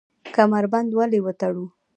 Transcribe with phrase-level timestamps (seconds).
[0.35, 1.65] کمربند ولې وتړو؟